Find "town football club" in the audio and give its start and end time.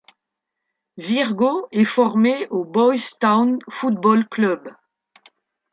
3.19-4.73